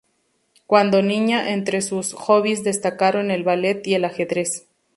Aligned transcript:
Cuando 0.65 1.03
niña, 1.03 1.51
entre 1.53 1.83
sus 1.83 2.13
hobbies 2.13 2.63
destacaron 2.63 3.29
el 3.29 3.43
ballet 3.43 3.85
y 3.85 3.93
el 3.93 4.03
ajedrez. 4.03 4.67